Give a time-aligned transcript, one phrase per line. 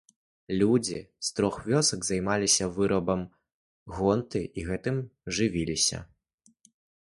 [0.61, 0.95] Людзі
[1.27, 3.21] з трох вёсак займаліся вырабам
[4.01, 4.95] гонты і гэтым
[5.41, 6.05] жывіліся.